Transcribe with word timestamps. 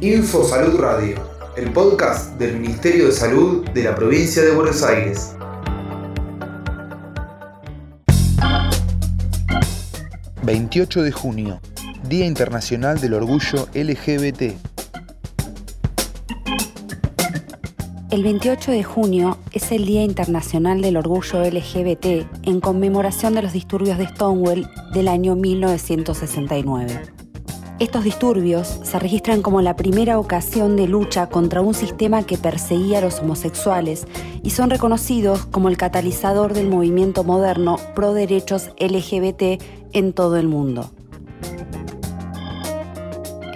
Info 0.00 0.44
Salud 0.44 0.78
Radio, 0.78 1.16
el 1.56 1.72
podcast 1.72 2.38
del 2.38 2.58
Ministerio 2.58 3.06
de 3.06 3.12
Salud 3.12 3.68
de 3.70 3.82
la 3.84 3.94
provincia 3.94 4.42
de 4.42 4.52
Buenos 4.52 4.82
Aires. 4.82 5.34
...28 10.44 11.02
de 11.02 11.12
junio... 11.12 11.60
...Día 12.08 12.24
Internacional 12.24 13.00
del 13.00 13.14
Orgullo 13.14 13.68
LGBT... 13.74 14.54
El 18.10 18.22
28 18.22 18.72
de 18.72 18.82
junio 18.84 19.36
es 19.52 19.70
el 19.70 19.84
Día 19.84 20.02
Internacional 20.02 20.80
del 20.80 20.96
Orgullo 20.96 21.42
LGBT 21.42 22.26
en 22.44 22.60
conmemoración 22.60 23.34
de 23.34 23.42
los 23.42 23.52
disturbios 23.52 23.98
de 23.98 24.06
Stonewall 24.06 24.66
del 24.94 25.08
año 25.08 25.36
1969. 25.36 27.02
Estos 27.78 28.02
disturbios 28.02 28.80
se 28.82 28.98
registran 28.98 29.40
como 29.40 29.62
la 29.62 29.76
primera 29.76 30.18
ocasión 30.18 30.74
de 30.74 30.88
lucha 30.88 31.28
contra 31.28 31.60
un 31.60 31.74
sistema 31.74 32.24
que 32.24 32.36
perseguía 32.36 32.98
a 32.98 33.00
los 33.00 33.20
homosexuales 33.20 34.08
y 34.42 34.50
son 34.50 34.70
reconocidos 34.70 35.46
como 35.46 35.68
el 35.68 35.76
catalizador 35.76 36.54
del 36.54 36.68
movimiento 36.68 37.22
moderno 37.22 37.76
pro 37.94 38.14
derechos 38.14 38.70
LGBT 38.80 39.62
en 39.92 40.12
todo 40.12 40.38
el 40.38 40.48
mundo. 40.48 40.90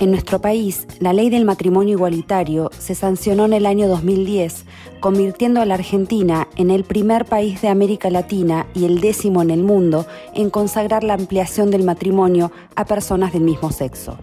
En 0.02 0.10
nuestro 0.10 0.40
país, 0.40 0.88
la 0.98 1.12
ley 1.12 1.30
del 1.30 1.44
matrimonio 1.44 1.92
igualitario 1.92 2.72
se 2.76 2.96
sancionó 2.96 3.44
en 3.44 3.52
el 3.52 3.66
año 3.66 3.86
2010, 3.86 4.64
convirtiendo 4.98 5.60
a 5.60 5.64
la 5.64 5.74
Argentina 5.74 6.48
en 6.56 6.72
el 6.72 6.82
primer 6.82 7.24
país 7.24 7.62
de 7.62 7.68
América 7.68 8.10
Latina 8.10 8.66
y 8.74 8.84
el 8.84 9.00
décimo 9.00 9.42
en 9.42 9.50
el 9.52 9.62
mundo 9.62 10.04
en 10.34 10.50
consagrar 10.50 11.04
la 11.04 11.14
ampliación 11.14 11.70
del 11.70 11.84
matrimonio 11.84 12.50
a 12.74 12.84
personas 12.84 13.32
del 13.32 13.42
mismo 13.42 13.70
sexo. 13.70 14.18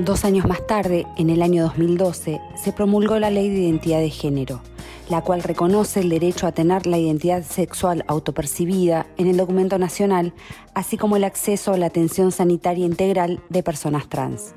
Dos 0.00 0.24
años 0.24 0.48
más 0.48 0.66
tarde, 0.66 1.06
en 1.18 1.30
el 1.30 1.40
año 1.42 1.62
2012, 1.62 2.40
se 2.60 2.72
promulgó 2.72 3.20
la 3.20 3.30
Ley 3.30 3.48
de 3.48 3.60
Identidad 3.60 4.00
de 4.00 4.10
Género 4.10 4.60
la 5.08 5.22
cual 5.22 5.42
reconoce 5.42 6.00
el 6.00 6.10
derecho 6.10 6.46
a 6.46 6.52
tener 6.52 6.86
la 6.86 6.98
identidad 6.98 7.42
sexual 7.42 8.04
autopercibida 8.08 9.06
en 9.16 9.26
el 9.26 9.36
documento 9.36 9.78
nacional, 9.78 10.34
así 10.74 10.96
como 10.96 11.16
el 11.16 11.24
acceso 11.24 11.72
a 11.72 11.78
la 11.78 11.86
atención 11.86 12.32
sanitaria 12.32 12.84
integral 12.84 13.40
de 13.48 13.62
personas 13.62 14.08
trans. 14.08 14.54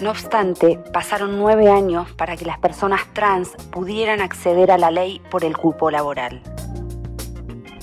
No 0.00 0.10
obstante, 0.10 0.78
pasaron 0.92 1.38
nueve 1.38 1.68
años 1.68 2.10
para 2.12 2.36
que 2.36 2.44
las 2.44 2.58
personas 2.58 3.02
trans 3.12 3.50
pudieran 3.70 4.20
acceder 4.20 4.70
a 4.70 4.78
la 4.78 4.90
ley 4.90 5.20
por 5.30 5.44
el 5.44 5.56
cupo 5.56 5.90
laboral 5.90 6.42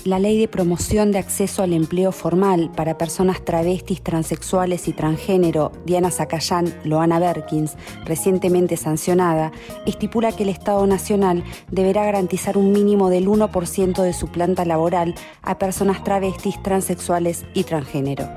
la 0.04 0.18
Ley 0.18 0.38
de 0.38 0.48
Promoción 0.48 1.12
de 1.12 1.18
Acceso 1.18 1.62
al 1.62 1.72
Empleo 1.72 2.12
Formal 2.12 2.70
para 2.74 2.98
Personas 2.98 3.44
Travestis, 3.44 4.02
Transexuales 4.02 4.88
y 4.88 4.92
Transgénero, 4.92 5.72
Diana 5.86 6.10
Zacayán, 6.10 6.74
Loana 6.84 7.18
Berkins, 7.18 7.76
recientemente 8.04 8.76
sancionada, 8.76 9.52
estipula 9.86 10.32
que 10.32 10.42
el 10.42 10.48
Estado 10.48 10.86
Nacional 10.86 11.44
deberá 11.70 12.04
garantizar 12.04 12.58
un 12.58 12.72
mínimo 12.72 13.10
del 13.10 13.28
1% 13.28 14.02
de 14.02 14.12
su 14.12 14.28
planta 14.28 14.64
laboral 14.64 15.14
a 15.42 15.58
personas 15.58 16.02
travestis, 16.02 16.60
transexuales 16.62 17.44
y 17.54 17.64
transgénero. 17.64 18.28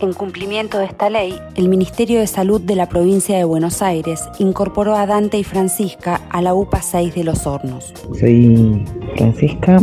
En 0.00 0.14
cumplimiento 0.14 0.78
de 0.78 0.86
esta 0.86 1.08
ley, 1.10 1.38
el 1.54 1.68
Ministerio 1.68 2.18
de 2.18 2.26
Salud 2.26 2.60
de 2.60 2.74
la 2.74 2.88
provincia 2.88 3.36
de 3.36 3.44
Buenos 3.44 3.82
Aires 3.82 4.20
incorporó 4.40 4.96
a 4.96 5.06
Dante 5.06 5.38
y 5.38 5.44
Francisca 5.44 6.20
a 6.28 6.42
la 6.42 6.54
UPA 6.54 6.82
6 6.82 7.14
de 7.14 7.22
los 7.22 7.46
Hornos. 7.46 7.94
Soy 8.18 8.84
Francisca, 9.16 9.80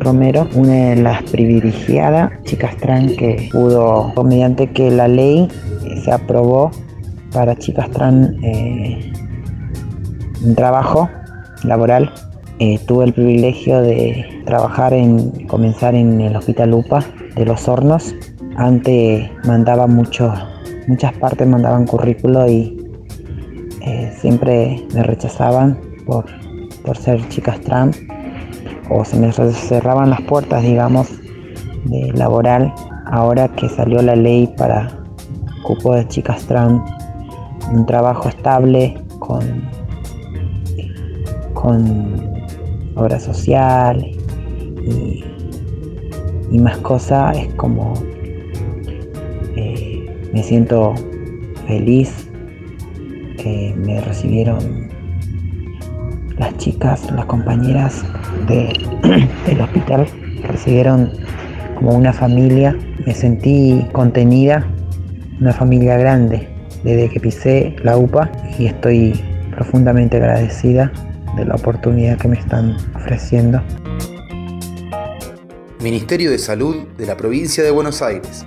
Romero, 0.00 0.48
una 0.54 0.90
de 0.90 0.96
las 0.96 1.22
privilegiadas 1.24 2.32
chicas 2.44 2.76
trans 2.76 3.12
que 3.12 3.48
pudo, 3.52 4.12
mediante 4.24 4.70
que 4.70 4.90
la 4.90 5.08
ley 5.08 5.48
se 6.04 6.12
aprobó 6.12 6.70
para 7.32 7.56
chicas 7.56 7.90
trans 7.90 8.30
eh, 8.42 9.12
un 10.44 10.54
trabajo 10.54 11.08
laboral. 11.64 12.12
Eh, 12.60 12.80
tuve 12.86 13.04
el 13.04 13.12
privilegio 13.12 13.80
de 13.80 14.42
trabajar 14.44 14.92
en, 14.92 15.46
comenzar 15.46 15.94
en 15.94 16.20
el 16.20 16.34
Hospital 16.34 16.74
UPA 16.74 17.04
de 17.36 17.44
los 17.44 17.68
Hornos. 17.68 18.14
Antes 18.56 19.30
mandaba 19.44 19.86
mucho, 19.86 20.32
muchas 20.88 21.12
partes 21.14 21.46
mandaban 21.46 21.86
currículo 21.86 22.48
y 22.48 22.76
eh, 23.82 24.12
siempre 24.20 24.84
me 24.92 25.02
rechazaban 25.04 25.78
por, 26.04 26.24
por 26.84 26.96
ser 26.96 27.28
chicas 27.28 27.60
trans 27.60 27.96
o 28.90 29.04
se 29.04 29.18
me 29.18 29.32
cerraban 29.32 30.10
las 30.10 30.20
puertas, 30.22 30.62
digamos, 30.62 31.08
de 31.84 32.12
laboral, 32.14 32.72
ahora 33.06 33.48
que 33.48 33.68
salió 33.68 34.02
la 34.02 34.16
ley 34.16 34.52
para 34.56 35.04
cupo 35.62 35.94
de 35.94 36.06
chicas 36.08 36.44
trans, 36.46 36.80
un 37.72 37.84
trabajo 37.86 38.28
estable 38.28 38.96
con, 39.18 39.68
con 41.54 42.42
obra 42.94 43.20
social 43.20 44.04
y, 46.50 46.58
más 46.58 46.78
cosas, 46.78 47.36
es 47.36 47.54
como 47.54 47.92
eh, 49.54 50.28
me 50.32 50.42
siento 50.42 50.94
feliz 51.66 52.28
que 53.36 53.74
me 53.76 54.00
recibieron 54.00 54.88
las 56.38 56.56
chicas, 56.56 57.10
las 57.10 57.26
compañeras 57.26 58.04
del 58.48 59.60
hospital 59.60 60.06
recibieron 60.44 61.10
como 61.76 61.94
una 61.94 62.12
familia. 62.12 62.76
Me 63.06 63.14
sentí 63.14 63.86
contenida, 63.92 64.66
una 65.40 65.52
familia 65.52 65.96
grande 65.96 66.48
desde 66.84 67.08
que 67.08 67.20
pisé 67.20 67.76
la 67.82 67.96
UPA 67.96 68.30
y 68.58 68.66
estoy 68.66 69.20
profundamente 69.50 70.16
agradecida 70.16 70.92
de 71.36 71.44
la 71.44 71.54
oportunidad 71.54 72.18
que 72.18 72.28
me 72.28 72.38
están 72.38 72.76
ofreciendo. 72.94 73.62
Ministerio 75.80 76.30
de 76.30 76.38
Salud 76.38 76.88
de 76.96 77.06
la 77.06 77.16
Provincia 77.16 77.62
de 77.62 77.70
Buenos 77.70 78.02
Aires. 78.02 78.44